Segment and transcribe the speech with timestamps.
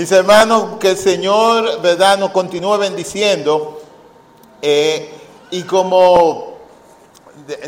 [0.00, 3.82] Mis hermanos, que el Señor, ¿verdad?, nos continúe bendiciendo.
[4.62, 5.12] Eh,
[5.50, 6.56] y como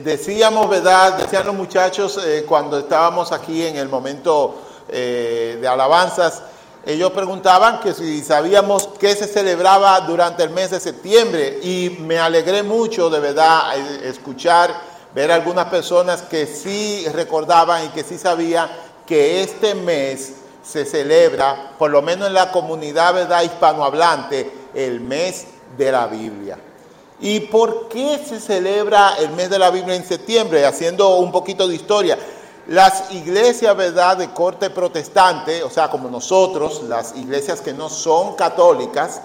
[0.03, 6.43] decíamos, ¿verdad?, decían los muchachos eh, cuando estábamos aquí en el momento eh, de alabanzas,
[6.87, 11.61] ellos preguntaban que si sabíamos qué se celebraba durante el mes de septiembre.
[11.63, 14.75] Y me alegré mucho, de verdad, escuchar,
[15.15, 18.71] ver algunas personas que sí recordaban y que sí sabían
[19.05, 23.43] que este mes se celebra, por lo menos en la comunidad ¿verdad?
[23.43, 26.59] hispanohablante, el mes de la Biblia.
[27.21, 30.67] ¿Y por qué se celebra el mes de la Biblia en septiembre?
[30.67, 32.19] Haciendo un poquito de historia.
[32.69, 38.35] Las iglesias, ¿verdad?, de corte protestante, o sea, como nosotros, las iglesias que no son
[38.37, 39.21] católicas,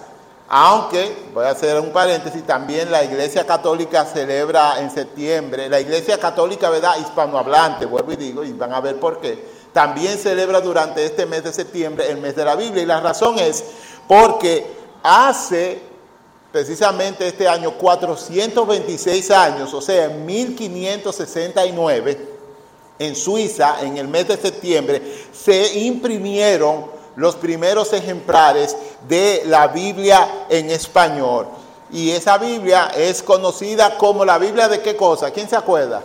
[0.48, 6.18] aunque, voy a hacer un paréntesis, también la iglesia católica celebra en septiembre, la iglesia
[6.18, 11.04] católica, ¿verdad?, hispanohablante, vuelvo y digo, y van a ver por qué también celebra durante
[11.04, 12.82] este mes de septiembre el mes de la Biblia.
[12.82, 13.64] Y la razón es
[14.06, 14.66] porque
[15.02, 15.80] hace
[16.52, 22.38] precisamente este año 426 años, o sea, en 1569,
[22.98, 25.00] en Suiza, en el mes de septiembre,
[25.32, 28.76] se imprimieron los primeros ejemplares
[29.08, 31.46] de la Biblia en español.
[31.90, 35.30] Y esa Biblia es conocida como la Biblia de qué cosa?
[35.30, 36.02] ¿Quién se acuerda?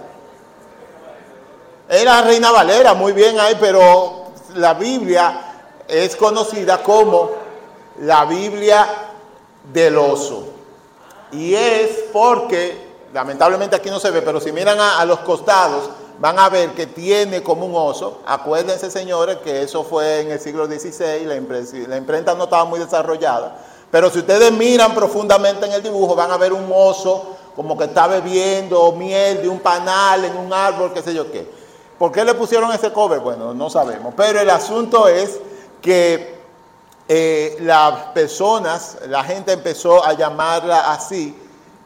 [1.94, 5.42] Era Reina Valera, muy bien ahí, pero la Biblia
[5.88, 7.30] es conocida como
[8.00, 8.88] la Biblia
[9.72, 10.44] del oso.
[11.32, 16.40] Y es porque, lamentablemente aquí no se ve, pero si miran a, los costados, van
[16.40, 18.22] a ver que tiene como un oso.
[18.26, 21.36] Acuérdense, señores, que eso fue en el siglo XVI, la,
[21.88, 23.56] la imprenta no estaba muy desarrollada.
[23.92, 27.84] Pero si ustedes miran profundamente en el dibujo, van a ver un oso como que
[27.84, 31.62] está bebiendo miel de un panal en un árbol, qué sé yo qué.
[32.04, 33.22] ¿Por qué le pusieron ese cover?
[33.22, 34.14] Bueno, no sabemos.
[34.18, 35.40] Pero el asunto es
[35.82, 36.36] que
[37.08, 41.34] eh, las personas, la gente empezó a llamarla así,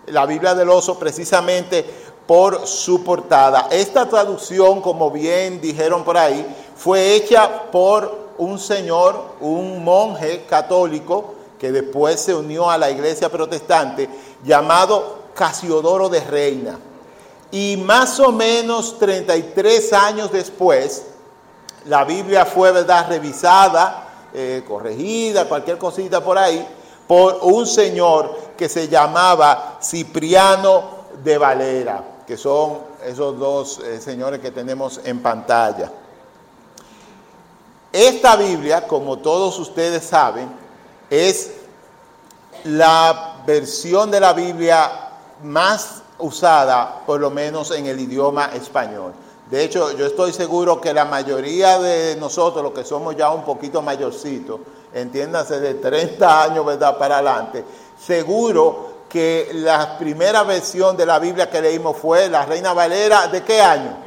[0.08, 1.86] la Biblia del oso, precisamente
[2.26, 3.68] por su portada.
[3.70, 11.36] Esta traducción, como bien dijeron por ahí, fue hecha por un señor, un monje católico,
[11.60, 14.10] que después se unió a la iglesia protestante,
[14.44, 16.80] llamado Casiodoro de Reina.
[17.52, 21.06] Y más o menos 33 años después,
[21.86, 26.68] la Biblia fue, ¿verdad?, revisada, eh, corregida, cualquier cosita por ahí,
[27.08, 34.42] por un señor que se llamaba Cipriano de Valera, que son esos dos eh, señores
[34.42, 35.92] que tenemos en pantalla.
[37.94, 40.50] Esta Biblia, como todos ustedes saben,
[41.10, 41.52] es
[42.66, 44.92] la versión de la Biblia
[45.42, 49.14] más usada, por lo menos en el idioma español.
[49.50, 53.44] De hecho, yo estoy seguro que la mayoría de nosotros, los que somos ya un
[53.44, 54.60] poquito mayorcitos,
[54.94, 56.98] entiéndase de 30 años ¿verdad?
[56.98, 57.64] para adelante,
[57.98, 63.42] seguro que la primera versión de la Biblia que leímos fue la Reina Valera, ¿de
[63.44, 63.98] qué año?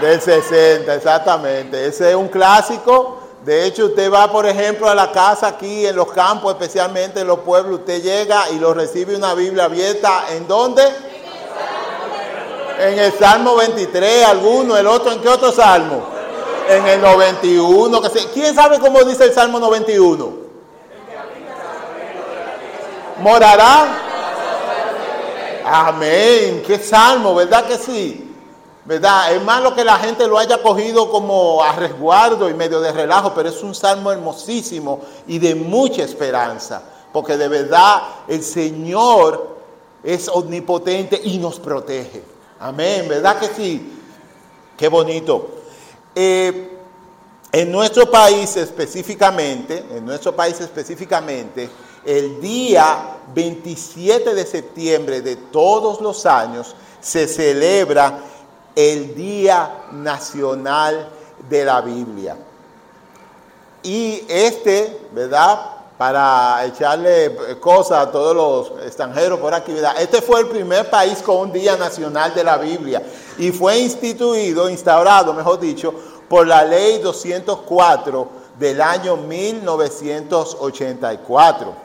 [0.00, 1.86] Del 60, exactamente.
[1.86, 5.94] Ese es un clásico de hecho, usted va, por ejemplo, a la casa aquí en
[5.96, 10.24] los campos, especialmente en los pueblos, usted llega y lo recibe una Biblia abierta.
[10.30, 10.82] ¿En dónde?
[12.80, 16.06] En el Salmo 23, alguno, el otro, ¿en qué otro salmo?
[16.70, 18.00] En el 91.
[18.32, 20.32] ¿Quién sabe cómo dice el Salmo 91?
[23.20, 24.00] ¿Morará?
[25.66, 26.62] Amén.
[26.66, 27.34] ¿Qué salmo?
[27.34, 28.23] ¿Verdad que sí?
[28.84, 29.34] ¿Verdad?
[29.34, 33.32] Es malo que la gente lo haya cogido como a resguardo y medio de relajo,
[33.34, 39.56] pero es un salmo hermosísimo y de mucha esperanza, porque de verdad el Señor
[40.02, 42.22] es omnipotente y nos protege.
[42.60, 44.00] Amén, ¿verdad que sí?
[44.76, 45.48] Qué bonito.
[46.14, 46.78] Eh,
[47.52, 51.70] en nuestro país específicamente, en nuestro país específicamente,
[52.04, 58.18] el día 27 de septiembre de todos los años se celebra
[58.74, 61.08] el Día Nacional
[61.48, 62.36] de la Biblia.
[63.82, 65.70] Y este, ¿verdad?
[65.98, 69.94] Para echarle cosas a todos los extranjeros por aquí, ¿verdad?
[70.00, 73.00] Este fue el primer país con un Día Nacional de la Biblia
[73.38, 75.94] y fue instituido, instaurado, mejor dicho,
[76.28, 78.28] por la Ley 204
[78.58, 81.83] del año 1984.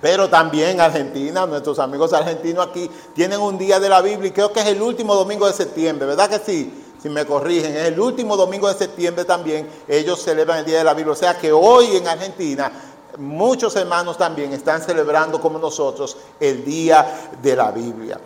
[0.00, 4.52] Pero también Argentina, nuestros amigos argentinos aquí tienen un día de la Biblia y creo
[4.52, 6.86] que es el último domingo de septiembre, ¿verdad que sí?
[7.02, 10.84] Si me corrigen, es el último domingo de septiembre también, ellos celebran el Día de
[10.84, 11.12] la Biblia.
[11.12, 12.70] O sea que hoy en Argentina
[13.18, 18.20] muchos hermanos también están celebrando como nosotros el Día de la Biblia.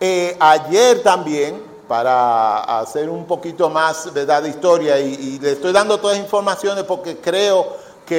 [0.00, 4.42] Eh, ayer también, para hacer un poquito más ¿verdad?
[4.42, 8.14] de historia y, le estoy dando todas las informaciones porque creo que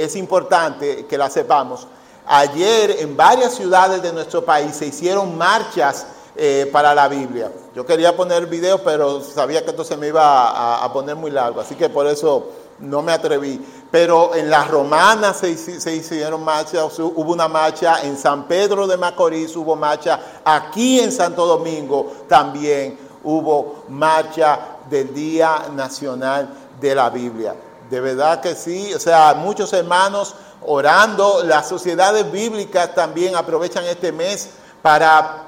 [0.00, 1.88] eh, es importante que la sepamos.
[2.26, 6.06] Ayer en varias ciudades de nuestro país se hicieron marchas
[6.36, 7.50] eh, para la Biblia.
[7.74, 11.30] Yo quería poner el video, pero sabía que esto se me iba a, poner muy
[11.30, 13.64] largo, así que por eso no me atreví.
[13.90, 18.96] Pero en las romanas se, se, hicieron marchas, hubo una marcha en San Pedro de
[18.96, 24.58] Macorís, hubo marcha aquí en Santo Domingo también hubo marcha
[24.88, 26.48] del Día Nacional
[26.80, 27.54] de la Biblia.
[27.90, 31.42] De verdad que sí, o sea, muchos hermanos orando.
[31.44, 34.50] Las sociedades bíblicas también aprovechan este mes
[34.82, 35.44] para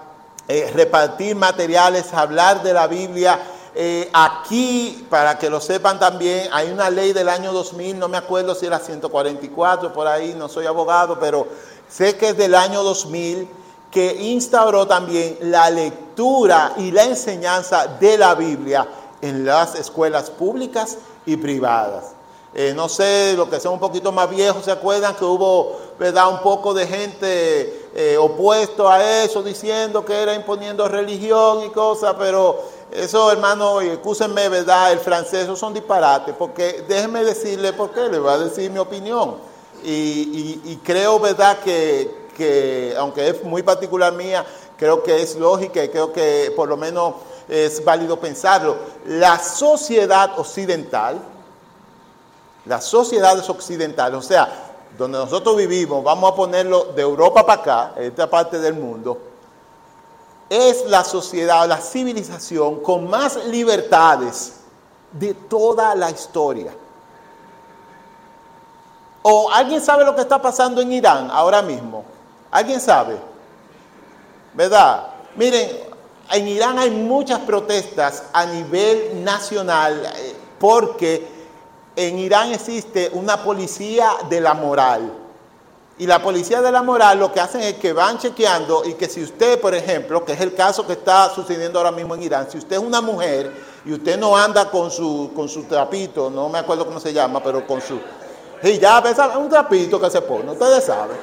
[0.47, 3.41] eh, repartir materiales, hablar de la Biblia.
[3.75, 8.17] Eh, aquí, para que lo sepan también, hay una ley del año 2000, no me
[8.17, 11.47] acuerdo si era 144 por ahí, no soy abogado, pero
[11.89, 13.49] sé que es del año 2000,
[13.91, 18.89] que instauró también la lectura y la enseñanza de la Biblia
[19.21, 22.18] en las escuelas públicas y privadas.
[22.61, 26.29] Eh, no sé, los que son un poquito más viejos se acuerdan que hubo, ¿verdad?,
[26.29, 32.17] un poco de gente eh, opuesto a eso, diciendo que era imponiendo religión y cosas,
[32.19, 32.61] pero
[32.91, 38.19] eso, hermano, escúsenme, ¿verdad?, el francés, eso son disparates, porque déjenme decirle por qué, le
[38.19, 39.37] voy a decir mi opinión.
[39.85, 44.45] Y, creo, ¿verdad?, que, que, aunque es muy particular mía,
[44.77, 47.15] creo que es lógica y creo que por lo menos
[47.49, 48.79] es válido pensarlo.
[49.07, 51.38] La sociedad occidental,
[52.69, 54.49] las sociedades occidentales, o sea,
[54.97, 59.19] donde nosotros vivimos, vamos a ponerlo de Europa para acá, esta parte del mundo,
[60.51, 64.61] es la sociedad, la civilización con más libertades
[65.13, 66.75] de toda la historia.
[69.23, 72.05] ¿O alguien sabe lo que está pasando en Irán ahora mismo?
[72.51, 73.17] ¿Alguien sabe?
[74.55, 75.07] ¿Verdad?
[75.37, 75.71] Miren,
[76.31, 81.38] en Irán hay muchas protestas a nivel nacional eh, porque
[81.99, 85.13] en Irán existe una policía de la moral.
[85.99, 89.09] Y la policía de la moral lo que hacen es que van chequeando y que
[89.09, 92.49] si usted, por ejemplo, que es el caso que está sucediendo ahora mismo en Irán,
[92.49, 93.53] si usted es una mujer
[93.85, 97.43] y usted no anda con su, con su trapito, no me acuerdo cómo se llama,
[97.43, 97.99] pero con su...
[98.63, 99.03] Y ya,
[99.37, 101.17] un trapito que se pone, ustedes saben.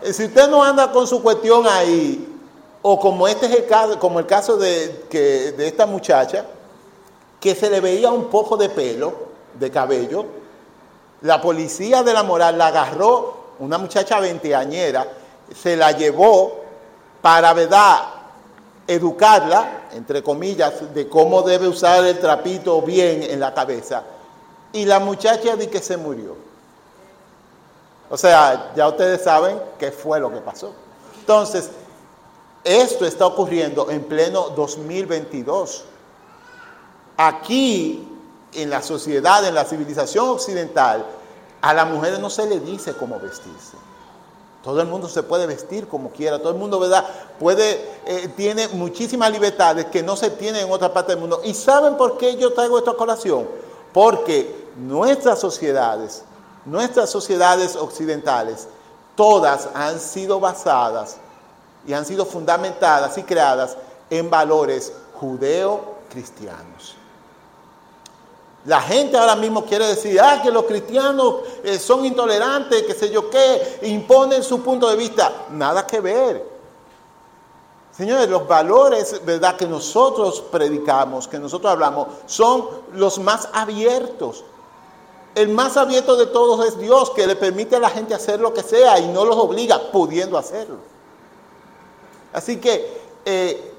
[0.00, 2.38] Eh, si usted no anda con su cuestión ahí,
[2.82, 6.46] o como este es el caso, como el caso de, que, de esta muchacha,
[7.40, 9.29] que se le veía un poco de pelo,
[9.60, 10.24] de cabello.
[11.20, 15.06] La policía de la moral la agarró, una muchacha veinteañera,
[15.54, 16.60] se la llevó
[17.20, 17.98] para, ¿verdad?,
[18.86, 24.02] educarla, entre comillas, de cómo debe usar el trapito bien en la cabeza.
[24.72, 26.36] Y la muchacha di que se murió.
[28.08, 30.72] O sea, ya ustedes saben qué fue lo que pasó.
[31.20, 31.70] Entonces,
[32.64, 35.84] esto está ocurriendo en pleno 2022.
[37.16, 38.09] Aquí
[38.52, 41.04] en la sociedad, en la civilización occidental,
[41.60, 43.76] a las mujeres no se le dice cómo vestirse.
[44.62, 47.06] Todo el mundo se puede vestir como quiera, todo el mundo, ¿verdad?
[47.38, 51.40] Puede, eh, tiene muchísimas libertades que no se tienen en otra parte del mundo.
[51.44, 53.48] ¿Y saben por qué yo traigo esta colación?
[53.92, 56.24] Porque nuestras sociedades,
[56.66, 58.68] nuestras sociedades occidentales,
[59.16, 61.16] todas han sido basadas
[61.86, 63.78] y han sido fundamentadas y creadas
[64.10, 66.99] en valores judeo-cristianos.
[68.66, 73.10] La gente ahora mismo quiere decir, ah, que los cristianos eh, son intolerantes, que sé
[73.10, 75.46] yo qué, imponen su punto de vista.
[75.50, 76.50] Nada que ver.
[77.90, 84.44] Señores, los valores, ¿verdad?, que nosotros predicamos, que nosotros hablamos, son los más abiertos.
[85.34, 88.52] El más abierto de todos es Dios, que le permite a la gente hacer lo
[88.52, 90.76] que sea y no los obliga, pudiendo hacerlo.
[92.32, 93.69] Así que eh,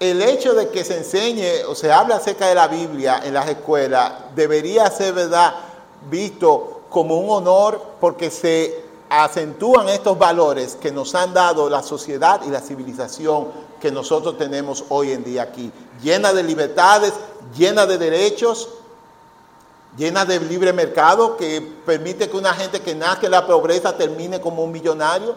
[0.00, 3.48] el hecho de que se enseñe o se hable acerca de la Biblia en las
[3.48, 5.54] escuelas debería ser, ¿verdad?,
[6.08, 12.40] visto como un honor porque se acentúan estos valores que nos han dado la sociedad
[12.46, 13.48] y la civilización
[13.80, 17.12] que nosotros tenemos hoy en día aquí, llena de libertades,
[17.56, 18.68] llena de derechos,
[19.96, 24.40] llena de libre mercado que permite que una gente que nace en la pobreza termine
[24.40, 25.34] como un millonario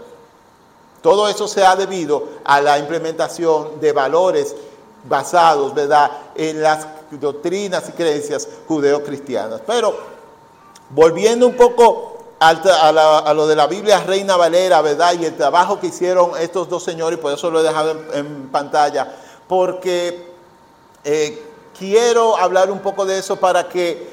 [1.02, 4.56] todo eso se ha debido a la implementación de valores
[5.04, 9.62] basados, ¿verdad?, en las doctrinas y creencias judeocristianas.
[9.66, 9.96] Pero
[10.92, 15.88] volviendo un poco a, lo de la Biblia Reina Valera, ¿verdad?, y el trabajo que
[15.88, 19.16] hicieron estos dos señores, por eso lo he dejado en, pantalla,
[19.48, 20.32] porque
[21.04, 21.44] eh,
[21.78, 24.08] quiero hablar un poco de eso para que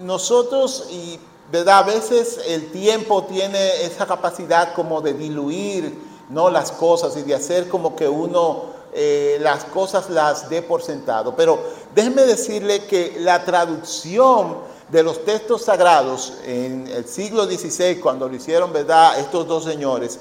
[0.00, 1.20] nosotros, y
[1.50, 1.78] ¿verdad?
[1.78, 7.34] A veces el tiempo tiene esa capacidad como de diluir no las cosas y de
[7.34, 11.34] hacer como que uno eh, las cosas las dé por sentado.
[11.36, 11.58] Pero
[11.94, 14.58] déjenme decirle que la traducción
[14.88, 20.18] de los textos sagrados en el siglo XVI, cuando lo hicieron, ¿verdad?, estos dos señores,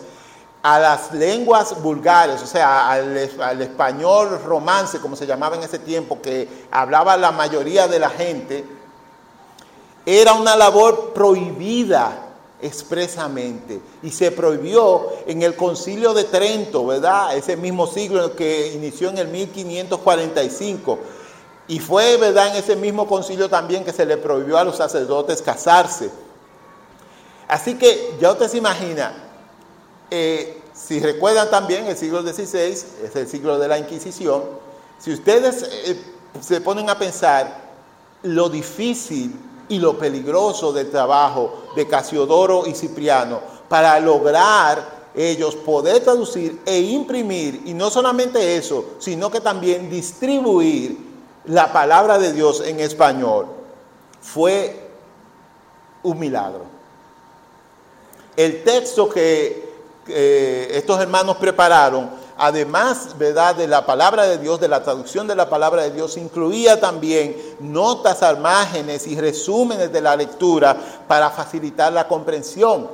[0.62, 5.80] a las lenguas vulgares, o sea, al, al, español romance, como se llamaba en ese
[5.80, 8.66] tiempo, que hablaba la mayoría de la gente,
[10.06, 12.29] era una labor prohibida
[12.62, 17.36] expresamente y se prohibió en el concilio de Trento, ¿verdad?
[17.36, 21.00] Ese mismo siglo que inició en el 1545.
[21.68, 22.48] Y fue, ¿verdad?
[22.48, 26.10] En ese mismo concilio también que se le prohibió a los sacerdotes casarse.
[27.48, 29.14] Así que ya usted se imagina,
[30.12, 34.44] eh, si recuerdan también el siglo XVI, es el siglo de la Inquisición,
[35.00, 36.00] si ustedes eh,
[36.42, 37.70] se ponen a pensar
[38.24, 39.34] lo difícil
[39.70, 46.80] y lo peligroso del trabajo de Casiodoro y Cipriano para lograr ellos poder traducir e
[46.80, 50.98] imprimir, y no solamente eso, sino que también distribuir
[51.46, 53.48] la palabra de Dios en español,
[54.22, 54.90] fue
[56.04, 56.64] un milagro.
[58.36, 59.68] El texto que
[60.08, 63.56] estos hermanos prepararon además ¿verdad?
[63.56, 67.36] de la palabra de Dios, de la traducción de la palabra de Dios, incluía también
[67.60, 70.76] notas al márgenes y resúmenes de la lectura
[71.08, 72.90] para facilitar la comprensión.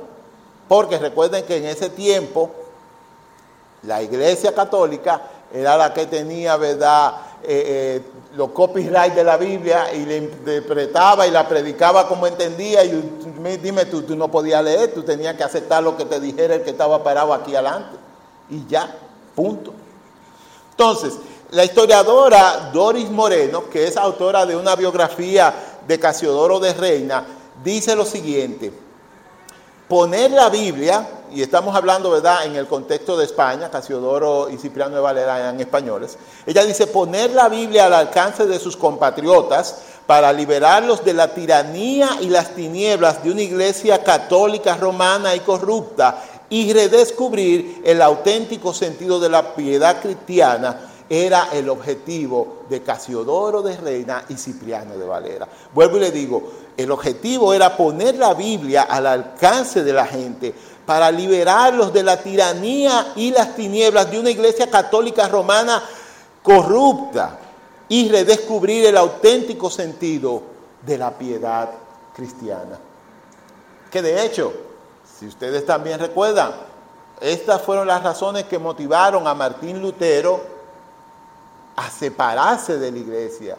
[0.68, 2.50] Porque recuerden que en ese tiempo
[3.84, 5.22] la iglesia católica
[5.52, 7.12] era la que tenía, ¿verdad?,
[7.42, 8.02] eh, eh,
[8.34, 12.84] los copyright de la Biblia y le interpretaba y la predicaba como entendía.
[12.84, 13.12] Y
[13.62, 16.62] dime tú, tú no podías leer, tú tenías que aceptar lo que te dijera el
[16.62, 17.96] que estaba parado aquí adelante.
[18.50, 19.05] Y ya.
[19.36, 19.72] Punto.
[20.70, 21.14] Entonces,
[21.50, 25.54] la historiadora Doris Moreno, que es autora de una biografía
[25.86, 27.24] de Casiodoro de Reina,
[27.62, 28.72] dice lo siguiente,
[29.88, 34.96] poner la Biblia, y estamos hablando, ¿verdad?, en el contexto de España, Casiodoro y Cipriano
[34.96, 36.16] de Valera eran españoles,
[36.46, 39.76] ella dice, poner la Biblia al alcance de sus compatriotas
[40.06, 46.22] para liberarlos de la tiranía y las tinieblas de una iglesia católica romana y corrupta
[46.50, 53.76] y redescubrir el auténtico sentido de la piedad cristiana era el objetivo de Casiodoro de
[53.76, 55.48] Reina y Cipriano de Valera.
[55.72, 60.52] Vuelvo y le digo, el objetivo era poner la Biblia al alcance de la gente
[60.84, 65.82] para liberarlos de la tiranía y las tinieblas de una iglesia católica romana
[66.42, 67.38] corrupta
[67.88, 70.42] y redescubrir el auténtico sentido
[70.84, 71.70] de la piedad
[72.14, 72.78] cristiana.
[73.90, 74.52] Que de hecho,
[75.18, 76.52] si ustedes también recuerdan,
[77.20, 80.40] estas fueron las razones que motivaron a Martín Lutero
[81.74, 83.56] a separarse de la iglesia.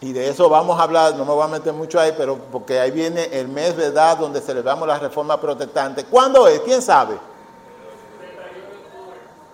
[0.00, 2.78] Y de eso vamos a hablar, no me voy a meter mucho ahí, pero porque
[2.78, 6.04] ahí viene el mes, ¿verdad?, donde celebramos la reforma protestante.
[6.04, 6.60] ¿Cuándo es?
[6.60, 7.18] ¿Quién sabe?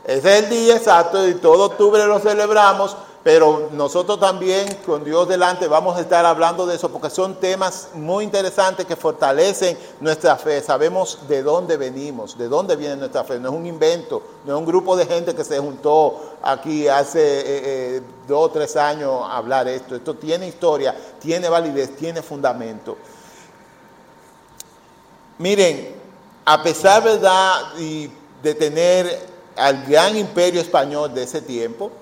[0.05, 5.69] Es el día exacto y todo octubre lo celebramos pero nosotros también, con Dios delante,
[5.69, 10.61] vamos a estar hablando de eso porque son temas muy interesantes que fortalecen nuestra fe.
[10.61, 13.39] Sabemos de dónde venimos, de dónde viene nuestra fe.
[13.39, 17.21] No es un invento, no es un grupo de gente que se juntó aquí hace
[17.21, 19.95] eh, eh, dos o tres años a hablar esto.
[19.95, 22.97] Esto tiene historia, tiene validez, tiene fundamento.
[25.39, 25.95] Miren,
[26.45, 27.73] a pesar ¿verdad?
[27.77, 31.93] de tener al gran imperio español de ese tiempo,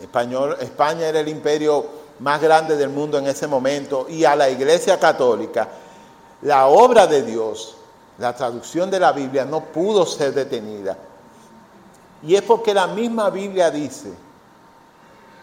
[0.00, 1.86] Español, España era el imperio
[2.20, 5.68] más grande del mundo en ese momento y a la Iglesia Católica,
[6.42, 7.76] la obra de Dios,
[8.18, 10.96] la traducción de la Biblia no pudo ser detenida.
[12.22, 14.12] Y es porque la misma Biblia dice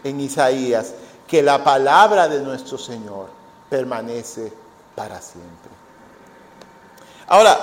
[0.04, 0.92] en Isaías
[1.26, 3.28] que la palabra de nuestro Señor
[3.68, 4.52] permanece
[4.94, 5.70] para siempre.
[7.28, 7.58] Ahora,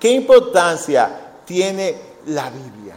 [0.00, 1.96] ¿qué importancia tiene
[2.26, 2.96] la Biblia?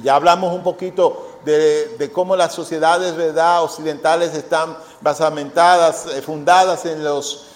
[0.00, 3.62] Ya hablamos un poquito de, cómo las sociedades ¿verdad?
[3.62, 7.46] occidentales están basamentadas, eh, fundadas en los,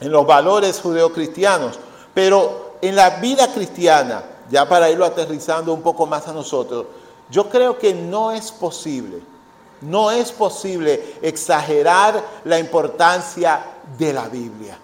[0.00, 1.78] en los valores judeocristianos.
[2.14, 6.86] Pero en la vida cristiana, ya para irlo aterrizando un poco más a nosotros,
[7.30, 9.20] yo creo que no es posible,
[9.82, 13.64] no es posible exagerar la importancia
[13.98, 14.78] de la Biblia.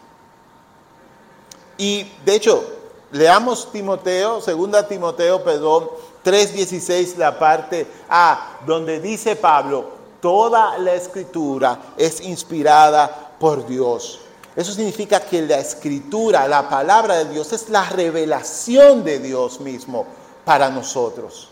[1.79, 2.65] Y de hecho,
[3.11, 5.89] leamos Timoteo, segunda Timoteo, perdón,
[6.25, 9.91] 3.16, la parte A, donde dice Pablo,
[10.21, 14.21] toda la escritura es inspirada por Dios.
[14.57, 20.07] Eso significa que la escritura, la palabra de Dios, es la revelación de Dios mismo
[20.45, 21.49] para nosotros.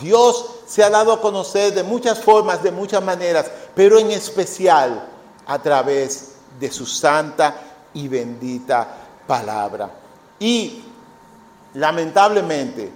[0.00, 5.08] Dios se ha dado a conocer de muchas formas, de muchas maneras, pero en especial
[5.46, 7.54] a través de su santa
[7.94, 8.86] y bendita
[9.26, 9.90] palabra.
[10.38, 10.82] Y
[11.74, 12.92] lamentablemente,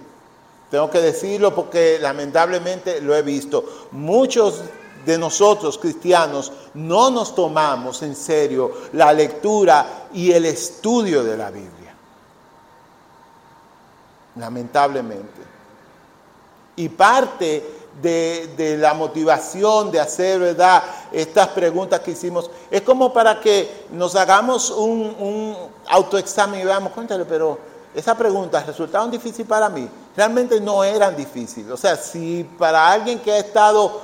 [0.69, 3.87] Tengo que decirlo porque lamentablemente lo he visto.
[3.91, 4.61] Muchos
[5.05, 11.49] de nosotros cristianos no nos tomamos en serio la lectura y el estudio de la
[11.49, 11.95] Biblia.
[14.35, 15.41] Lamentablemente.
[16.75, 17.63] Y parte
[18.01, 20.83] de, la motivación de hacer, ¿verdad?
[21.13, 25.55] Estas preguntas que hicimos, es como para que nos hagamos un, un
[25.87, 27.57] autoexamen y veamos, cuéntale, pero
[27.97, 29.89] esas preguntas resultaron difíciles para mí.
[30.15, 31.71] Realmente no eran difíciles.
[31.71, 34.01] O sea, si para alguien que ha estado,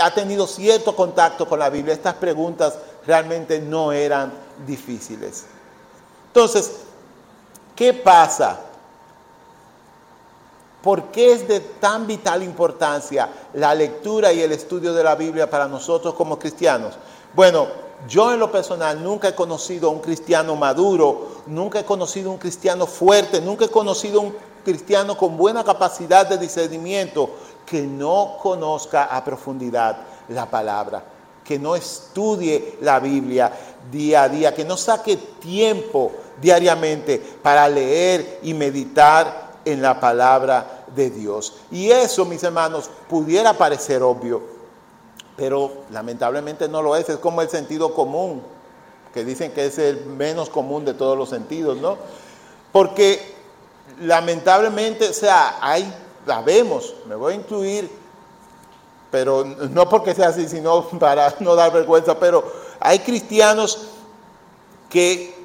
[0.00, 4.32] ha tenido cierto contacto con la Biblia, estas preguntas realmente no eran
[4.66, 5.44] difíciles.
[6.28, 6.76] Entonces,
[7.76, 8.58] ¿qué pasa?
[10.82, 15.50] ¿Por qué es de tan vital importancia la lectura y el estudio de la Biblia
[15.50, 16.94] para nosotros como cristianos?
[17.34, 17.68] Bueno,
[18.08, 22.38] yo en lo personal nunca he conocido a un cristiano maduro, nunca he conocido un
[22.38, 27.30] cristiano fuerte, nunca he conocido un cristiano con buena capacidad de discernimiento
[27.64, 31.02] que no conozca a profundidad la palabra,
[31.44, 33.52] que no estudie la Biblia
[33.90, 40.84] día a día, que no saque tiempo diariamente para leer y meditar en la palabra
[40.94, 41.54] de Dios.
[41.70, 44.42] Y eso, mis hermanos, pudiera parecer obvio,
[45.36, 48.42] pero lamentablemente no lo es, es como el sentido común,
[49.12, 51.96] que dicen que es el menos común de todos los sentidos, ¿no?
[52.72, 53.34] Porque
[54.00, 55.92] lamentablemente, o sea, hay,
[56.26, 57.90] la vemos, me voy a incluir,
[59.10, 62.44] pero no porque sea así, sino para no dar vergüenza, pero
[62.80, 63.88] hay cristianos
[64.90, 65.36] que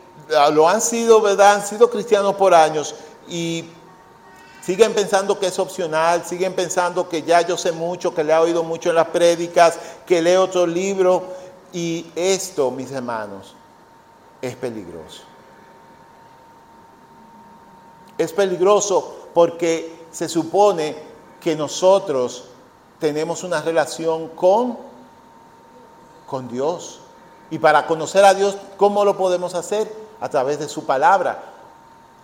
[0.53, 1.55] lo han sido, ¿verdad?
[1.55, 2.95] Han sido cristianos por años
[3.27, 3.65] y
[4.65, 8.37] Siguen pensando que es opcional, siguen pensando que ya yo sé mucho, que le he
[8.37, 11.21] oído mucho en las prédicas, que leo otro libro.
[11.73, 13.55] Y esto, mis hermanos,
[14.41, 15.23] es peligroso.
[18.17, 20.95] Es peligroso porque se supone
[21.41, 22.45] que nosotros
[22.99, 24.77] tenemos una relación con,
[26.27, 26.99] con Dios.
[27.49, 29.91] Y para conocer a Dios, ¿cómo lo podemos hacer?
[30.21, 31.43] A través de su palabra.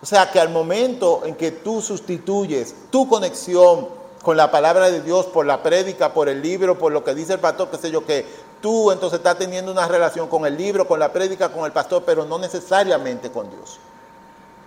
[0.02, 3.88] O sea que al momento en que tú sustituyes tu conexión
[4.22, 7.34] con la palabra de Dios por la prédica, por el libro, por lo que dice
[7.34, 8.26] el pastor, qué sé yo, que
[8.62, 12.04] tú entonces estás teniendo una relación con el libro, con la prédica, con el pastor,
[12.06, 13.80] pero no necesariamente con Dios.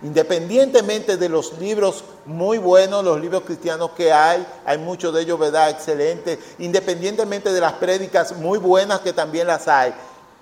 [0.02, 5.38] Independientemente de los libros muy buenos, los libros cristianos que hay, hay muchos de ellos,
[5.38, 5.70] ¿verdad?
[5.70, 6.38] Excelentes.
[6.58, 9.94] Independientemente de las prédicas muy buenas que también las hay,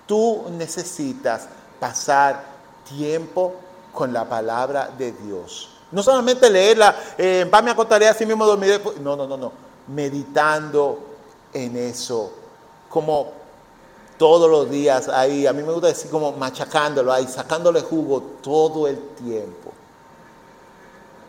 [0.06, 1.46] tú necesitas
[1.78, 2.42] pasar
[2.88, 3.54] tiempo
[3.92, 5.68] con la palabra de Dios.
[5.92, 8.80] No solamente leerla, eh, paz me acostaré así mismo dormiré.
[9.00, 9.52] No, no, no, no.
[9.88, 11.00] Meditando
[11.52, 12.32] en eso.
[12.88, 13.39] Como
[14.20, 15.46] todos los días ahí.
[15.46, 19.72] A mí me gusta decir como machacándolo ahí, sacándole jugo todo el tiempo.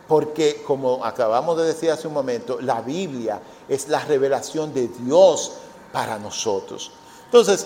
[0.10, 5.54] Porque como acabamos de decir hace un momento, la Biblia es la revelación de Dios
[5.94, 6.92] para nosotros.
[7.28, 7.66] Entonces,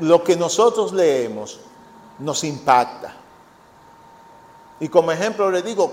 [0.00, 1.60] lo que nosotros leemos
[2.18, 3.14] nos impacta.
[4.80, 5.92] Y como ejemplo le digo,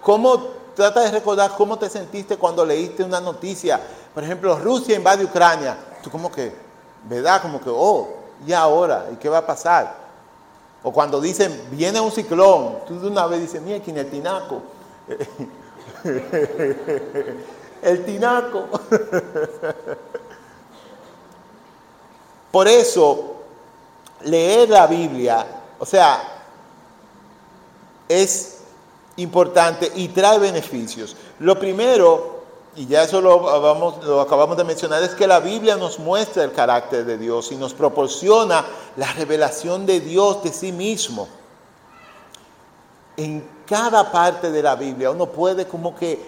[0.00, 3.80] ¿cómo trata de recordar cómo te sentiste cuando leíste una noticia?
[4.14, 5.76] Por ejemplo, Rusia invade Ucrania.
[6.02, 6.52] Tú como que,
[7.08, 7.40] ¿verdad?
[7.40, 8.08] Como que, oh,
[8.46, 9.08] ¿y ahora?
[9.12, 10.02] ¿Y qué va a pasar?
[10.82, 14.10] O cuando dicen, viene un ciclón, tú de una vez dices, mira, ¿quién es el
[14.10, 14.62] tinaco?
[17.82, 18.68] el tinaco.
[22.50, 23.36] Por eso
[24.24, 25.46] leer la Biblia,
[25.78, 26.22] o sea,
[28.08, 28.58] es
[29.16, 31.16] importante y trae beneficios.
[31.38, 32.31] Lo primero,
[32.74, 37.04] y ya eso lo, acabamos de mencionar, es que la Biblia nos muestra el carácter
[37.04, 38.64] de Dios y nos proporciona
[38.96, 41.28] la revelación de Dios de sí mismo.
[43.16, 46.24] En cada parte de la Biblia uno puede como que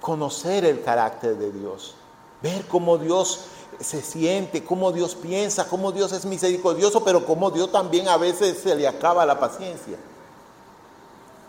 [0.00, 1.94] conocer el carácter de Dios,
[2.42, 3.40] ver cómo Dios
[3.78, 8.58] se siente, cómo Dios piensa, cómo Dios es misericordioso, pero cómo Dios también a veces
[8.58, 9.98] se le acaba la paciencia.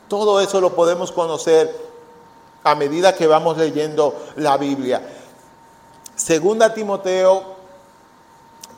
[0.10, 1.95] Todo eso lo podemos conocer
[2.66, 5.00] a medida que vamos leyendo la Biblia.
[6.16, 7.56] Segunda Timoteo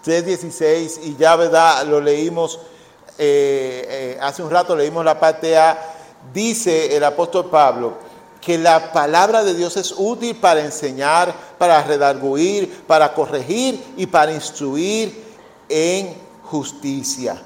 [0.03, 2.59] 3:16, y ya verdad, lo leímos
[3.17, 5.95] eh, eh, hace un rato, leímos la parte A,
[6.33, 7.93] dice el apóstol Pablo,
[8.41, 14.33] que la palabra de Dios es útil para enseñar, para redarguir, para corregir y para
[14.33, 15.23] instruir
[15.69, 17.41] en justicia.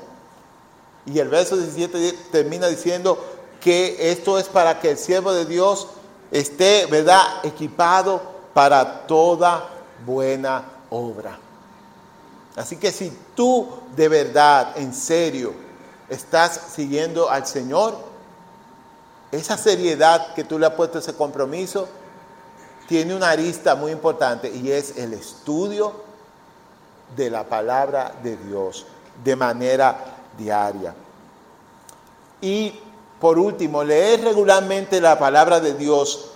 [1.05, 3.23] Y el verso 17 termina diciendo
[3.59, 5.87] que esto es para que el siervo de Dios
[6.31, 8.21] esté, ¿verdad?, equipado
[8.53, 9.69] para toda
[10.05, 11.37] buena obra.
[12.55, 15.53] Así que si tú de verdad, en serio,
[16.09, 17.97] estás siguiendo al Señor,
[19.31, 21.87] esa seriedad que tú le has puesto ese compromiso
[22.87, 25.93] tiene una arista muy importante y es el estudio
[27.15, 28.85] de la palabra de Dios
[29.23, 29.97] de manera
[30.37, 30.93] diaria.
[32.41, 32.77] Y
[33.21, 36.31] por último, leer regularmente la palabra de Dios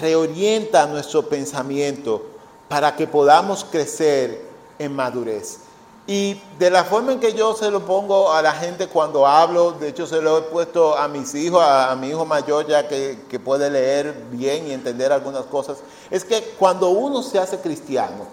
[0.00, 2.20] reorienta nuestro pensamiento
[2.68, 4.44] para que podamos crecer
[4.80, 5.60] en madurez.
[6.08, 9.72] Y de la forma en que yo se lo pongo a la gente cuando hablo,
[9.72, 13.24] de hecho se lo he puesto a mis hijos, a, mi hijo mayor ya que,
[13.28, 15.78] que puede leer bien y entender algunas cosas,
[16.10, 18.26] es que cuando uno se hace cristiano,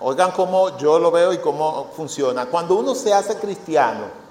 [0.00, 4.21] oigan cómo yo lo veo y cómo funciona, cuando uno se hace cristiano,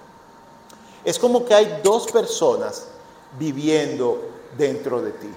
[1.04, 2.88] es como que hay dos personas
[3.38, 4.22] viviendo
[4.58, 5.30] dentro de ti.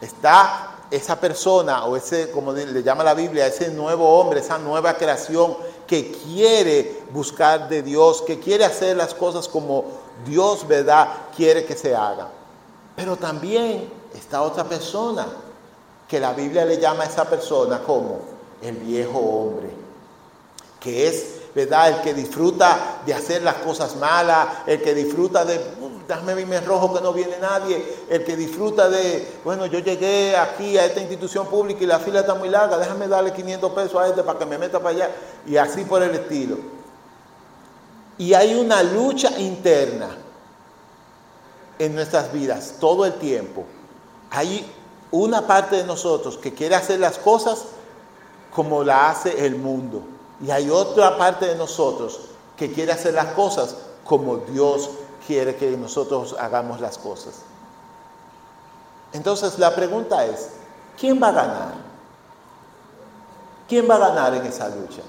[0.00, 4.94] Está esa persona o ese, como le llama la Biblia, ese nuevo hombre, esa nueva
[4.94, 9.84] creación que quiere buscar de Dios, que quiere hacer las cosas como
[10.24, 12.28] Dios, ¿verdad?, quiere que se haga.
[12.96, 15.26] Pero también está otra persona,
[16.08, 18.20] que la Biblia le llama a esa persona como
[18.62, 19.70] el viejo hombre,
[20.80, 21.88] que es ¿verdad?
[21.88, 25.60] El que disfruta de hacer las cosas malas, el que disfruta de,
[26.06, 30.78] déjame verme rojo que no viene nadie, el que disfruta de, bueno, yo llegué aquí
[30.78, 34.08] a esta institución pública y la fila está muy larga, déjame darle 500 pesos a
[34.08, 35.10] este para que me meta para allá,
[35.46, 36.56] y así por el estilo.
[38.18, 40.08] Y hay una lucha interna
[41.78, 43.64] en nuestras vidas todo el tiempo.
[44.30, 44.70] Hay
[45.10, 47.64] una parte de nosotros que quiere hacer las cosas
[48.50, 50.02] como la hace el mundo.
[50.40, 52.20] Y hay otra parte de nosotros
[52.56, 54.90] que quiere hacer las cosas como Dios
[55.26, 57.42] quiere que nosotros hagamos las cosas.
[59.12, 60.50] Entonces la pregunta es,
[60.98, 61.74] ¿quién va a ganar?
[63.68, 65.02] ¿Quién va a ganar en esa lucha?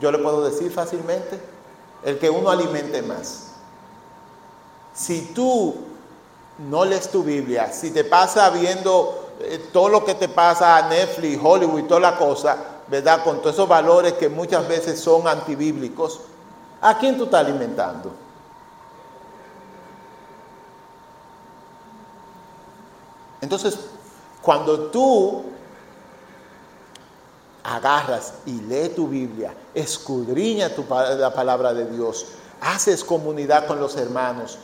[0.00, 1.38] Yo le puedo decir fácilmente,
[2.02, 3.48] el que uno alimente más.
[4.94, 5.74] Si tú
[6.58, 10.88] no lees tu Biblia, si te pasa viendo eh, todo lo que te pasa a
[10.88, 12.56] Netflix, Hollywood toda la cosa,
[12.88, 13.24] ¿verdad?
[13.24, 16.20] Con todos esos valores que muchas veces son antibíblicos,
[16.80, 18.12] ¿a quién tú estás alimentando?
[23.40, 23.78] Entonces,
[24.42, 25.44] cuando tú
[27.62, 32.26] agarras y lees tu Biblia, escudriña tu, la palabra de Dios,
[32.60, 34.58] haces comunidad con los hermanos,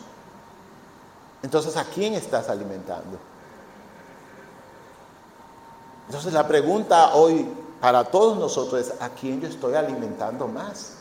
[1.42, 3.18] entonces ¿a quién estás alimentando?
[6.06, 7.48] Entonces la pregunta hoy
[7.80, 10.96] para todos nosotros es, ¿a quién yo estoy alimentando más?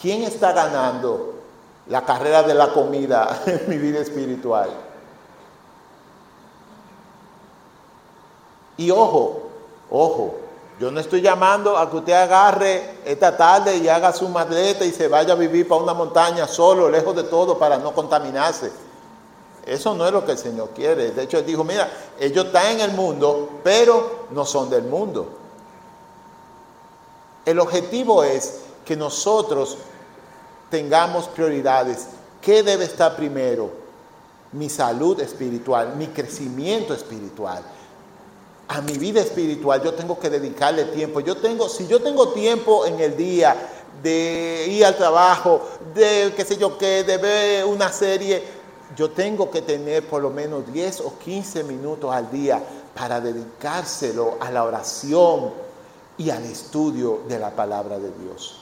[0.00, 1.34] ¿Quién está ganando
[1.86, 4.70] la carrera de la comida en mi vida espiritual?
[8.78, 9.42] Y ojo,
[9.90, 10.36] ojo,
[10.78, 14.92] yo no estoy llamando a que usted agarre esta tarde y haga su maleta y
[14.92, 18.70] se vaya a vivir para una montaña solo, lejos de todo, para no contaminarse.
[19.66, 21.10] Eso no es lo que el Señor quiere.
[21.10, 25.37] De hecho, Él dijo, mira, ellos están en el mundo, pero no son del mundo.
[27.48, 29.78] El objetivo es que nosotros
[30.70, 32.08] tengamos prioridades.
[32.42, 33.70] ¿Qué debe estar primero?
[34.52, 37.62] Mi salud espiritual, mi crecimiento espiritual.
[38.68, 41.20] A mi vida espiritual yo tengo que dedicarle tiempo.
[41.20, 43.56] Yo tengo, si yo tengo tiempo en el día
[44.02, 48.42] de ir al trabajo, de qué sé yo qué, de ver una serie,
[48.94, 52.62] yo tengo que tener por lo menos 10 o 15 minutos al día
[52.94, 55.67] para dedicárselo a la oración,
[56.18, 58.58] y al estudio de la palabra de Dios.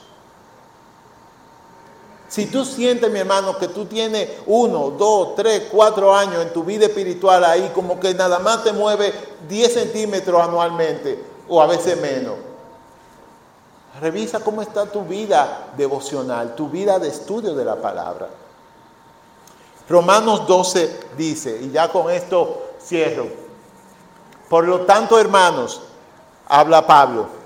[2.29, 6.63] Si tú sientes, mi hermano, que tú tienes uno, dos, tres, cuatro años en tu
[6.63, 9.13] vida espiritual ahí, como que nada más te mueve
[9.47, 12.35] 10 centímetros anualmente o a veces menos,
[14.01, 18.27] revisa cómo está tu vida devocional, tu vida de estudio de la palabra.
[19.87, 23.27] Romanos 12 dice, y ya con esto cierro,
[24.49, 25.81] por lo tanto, hermanos,
[26.45, 27.36] habla Pablo,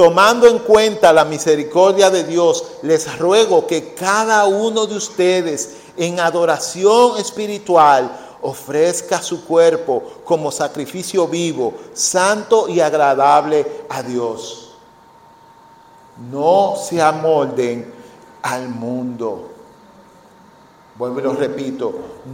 [0.00, 6.18] Tomando en cuenta la misericordia de Dios, les ruego que cada uno de ustedes en
[6.18, 8.10] adoración espiritual
[8.40, 14.70] ofrezca su cuerpo como sacrificio vivo, santo y agradable a Dios.
[16.30, 17.92] No se amolden
[18.40, 19.50] al mundo.
[20.96, 21.92] Vuelvo y lo repito,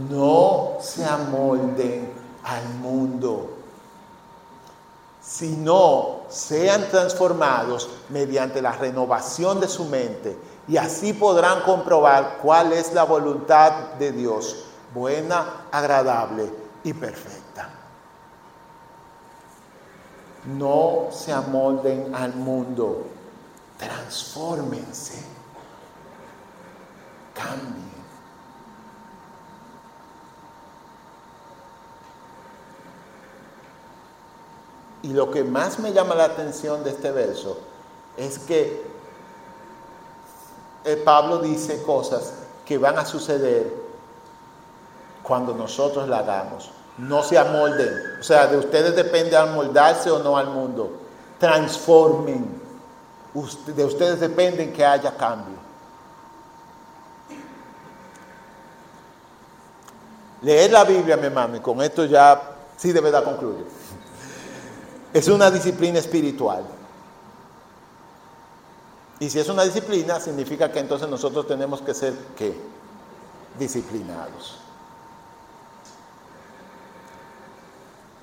[0.09, 2.13] no se amolden
[2.45, 3.57] al mundo
[5.27, 10.37] sino sean transformados mediante la renovación de su mente
[10.67, 16.51] y así podrán comprobar cuál es la voluntad de Dios, buena, agradable
[16.83, 17.69] y perfecta.
[20.45, 23.05] No se amolden al mundo,
[23.77, 25.21] transfórmense,
[27.33, 27.86] cambien.
[35.07, 37.57] Y lo que más me llama la atención de este verso
[38.17, 38.85] es que
[40.83, 42.33] eh, Pablo dice cosas
[42.65, 43.71] que van a suceder
[45.23, 46.71] cuando nosotros la hagamos.
[46.97, 47.89] No se amolden.
[48.19, 50.91] O sea, de ustedes depende amoldarse o no al mundo.
[51.39, 52.61] Transformen.
[53.65, 55.55] De ustedes depende que haya cambio.
[60.41, 62.41] Leer la Biblia, mi hermano, y con esto ya
[62.75, 63.63] sí de verdad concluye.
[65.13, 66.63] Es una disciplina espiritual.
[69.19, 72.55] Y si es una disciplina, significa que entonces nosotros tenemos que ser, ¿qué?
[73.57, 74.57] Disciplinados.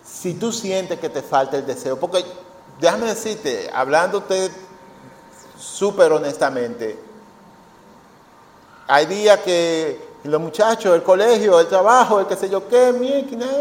[0.05, 2.25] Si tú sientes que te falta el deseo, porque
[2.81, 4.51] déjame decirte, hablándote
[5.59, 6.99] súper honestamente,
[8.87, 12.93] hay días que los muchachos, el colegio, el trabajo, el que sé yo qué,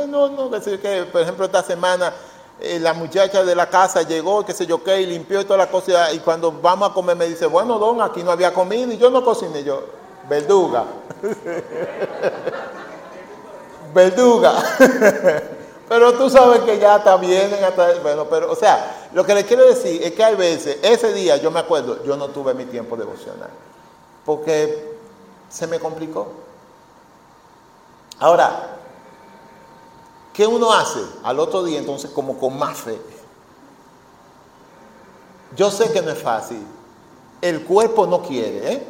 [0.07, 2.13] no, no, qué sé yo qué, por ejemplo, esta semana
[2.63, 5.57] eh, la muchacha de la casa llegó, qué sé yo qué, y limpió y toda
[5.57, 6.13] la cosa.
[6.13, 9.09] Y cuando vamos a comer me dice, bueno, don, aquí no había comida y yo
[9.09, 9.65] no cociné.
[9.65, 9.83] Yo,
[10.29, 10.85] verduga.
[13.93, 14.53] verduga.
[15.89, 17.51] pero tú sabes que ya está bien.
[18.01, 21.35] bueno, pero, o sea, lo que le quiero decir es que hay veces, ese día
[21.35, 23.49] yo me acuerdo, yo no tuve mi tiempo devocional.
[24.25, 24.93] Porque
[25.49, 26.31] se me complicó.
[28.19, 28.73] Ahora,
[30.33, 32.99] ¿Qué uno hace al otro día entonces como con más fe?
[35.55, 36.65] Yo sé que no es fácil.
[37.39, 38.87] El cuerpo no quiere, ¿eh?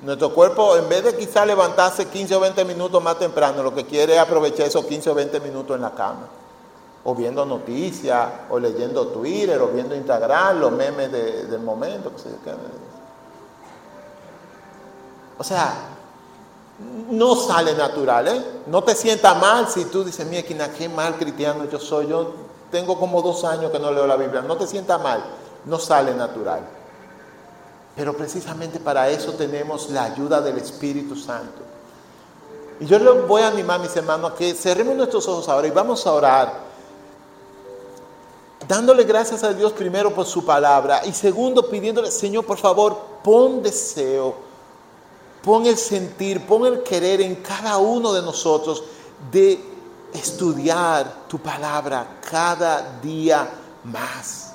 [0.00, 3.84] Nuestro cuerpo, en vez de quizá levantarse 15 o 20 minutos más temprano, lo que
[3.84, 6.28] quiere es aprovechar esos 15 o 20 minutos en la cama.
[7.04, 12.12] O viendo noticias, o leyendo Twitter, o viendo Instagram, los memes del momento.
[15.36, 15.97] O sea,
[17.10, 18.44] no sale natural, ¿eh?
[18.66, 22.06] No te sientas mal si tú dices, mira, qué mal cristiano yo soy.
[22.06, 22.32] Yo
[22.70, 24.42] tengo como dos años que no leo la Biblia.
[24.42, 25.24] No te sientas mal,
[25.64, 26.60] no sale natural.
[27.96, 31.62] Pero precisamente para eso tenemos la ayuda del Espíritu Santo.
[32.78, 35.72] Y yo les voy a animar, mis hermanos, a que cerremos nuestros ojos ahora y
[35.72, 36.68] vamos a orar.
[38.68, 43.62] Dándole gracias a Dios primero por su palabra y segundo pidiéndole, Señor, por favor, pon
[43.62, 44.47] deseo
[45.42, 48.82] Pon el sentir, pon el querer en cada uno de nosotros
[49.30, 49.58] de
[50.12, 53.48] estudiar tu palabra cada día
[53.84, 54.48] más.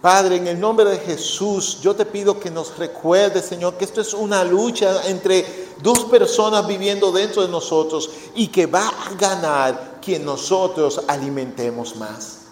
[0.00, 4.00] Padre, en el nombre de Jesús, yo te pido que nos recuerdes, Señor, que esto
[4.00, 5.44] es una lucha entre
[5.82, 12.45] dos personas viviendo dentro de nosotros y que va a ganar quien nosotros alimentemos más.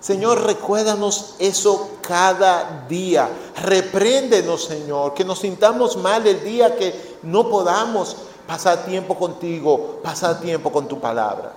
[0.00, 3.28] Señor, recuérdanos eso cada día.
[3.62, 10.40] Repréndenos, Señor, que nos sintamos mal el día que no podamos pasar tiempo contigo, pasar
[10.40, 11.52] tiempo con tu palabra.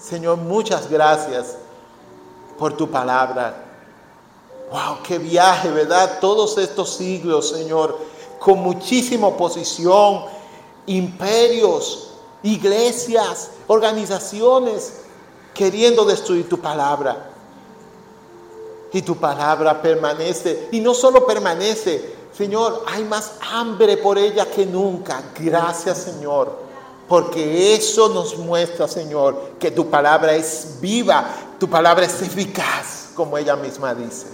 [0.00, 1.56] Señor, muchas gracias
[2.58, 3.62] por tu palabra.
[4.70, 6.20] Wow, qué viaje, ¿verdad?
[6.20, 7.98] Todos estos siglos, Señor,
[8.38, 10.24] con muchísima oposición,
[10.86, 12.12] imperios,
[12.42, 15.07] iglesias, organizaciones
[15.58, 17.30] queriendo destruir tu palabra.
[18.92, 20.68] Y tu palabra permanece.
[20.70, 25.20] Y no solo permanece, Señor, hay más hambre por ella que nunca.
[25.36, 26.56] Gracias, Señor.
[27.08, 31.26] Porque eso nos muestra, Señor, que tu palabra es viva,
[31.58, 34.26] tu palabra es eficaz, como ella misma dice.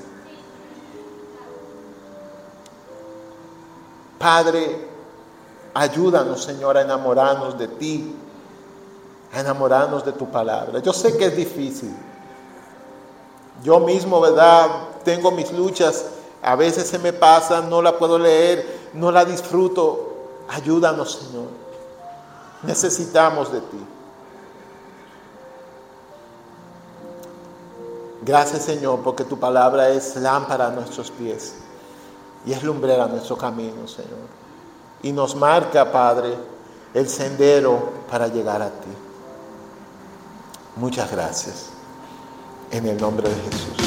[4.18, 4.88] Padre,
[5.72, 8.14] ayúdanos, Señor, a enamorarnos de ti,
[9.40, 10.78] enamorarnos de tu palabra.
[10.80, 11.94] Yo sé que es difícil.
[13.62, 14.68] Yo mismo, ¿verdad?
[15.04, 16.06] Tengo mis luchas.
[16.42, 20.14] A veces se me pasa, no la puedo leer, no la disfruto.
[20.48, 21.48] Ayúdanos, Señor.
[22.62, 23.86] Necesitamos de ti.
[28.22, 31.56] Gracias, Señor, porque tu palabra es lámpara a nuestros pies
[32.46, 34.28] y es lumbrera a nuestro camino, Señor.
[35.02, 36.34] Y nos marca, Padre,
[36.94, 39.03] el sendero para llegar a ti.
[40.76, 41.70] Muchas gracias.
[42.70, 43.83] En el nombre de Jesús.